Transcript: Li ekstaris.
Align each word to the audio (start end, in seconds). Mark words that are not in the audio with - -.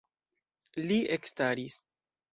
Li 0.87 0.97
ekstaris. 1.19 1.81